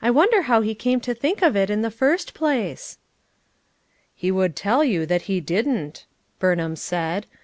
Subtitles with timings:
[0.00, 2.98] I wonder how he camo to think of it in the first placet"
[4.14, 6.06] "He would tell you that he didn't,"
[6.38, 7.26] Burnham said.